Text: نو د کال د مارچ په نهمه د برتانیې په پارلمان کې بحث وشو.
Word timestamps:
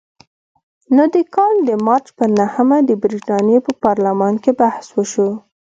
نو 0.95 1.03
د 1.13 1.17
کال 1.35 1.55
د 1.69 1.71
مارچ 1.87 2.07
په 2.17 2.25
نهمه 2.37 2.77
د 2.89 2.91
برتانیې 3.03 3.59
په 3.65 3.71
پارلمان 3.85 4.33
کې 4.43 4.51
بحث 4.59 4.85
وشو. 4.97 5.29